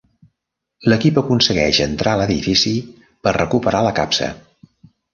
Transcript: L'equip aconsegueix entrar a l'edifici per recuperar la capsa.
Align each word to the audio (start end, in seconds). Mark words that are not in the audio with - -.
L'equip 0.91 1.19
aconsegueix 1.23 1.83
entrar 1.87 2.15
a 2.15 2.21
l'edifici 2.23 2.75
per 3.29 3.37
recuperar 3.41 3.87
la 3.91 3.97
capsa. 4.03 4.35